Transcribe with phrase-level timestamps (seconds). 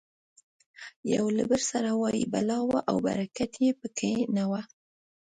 [1.13, 4.53] یو له بل سره وایي بلا وه او برکت یې پکې نه و.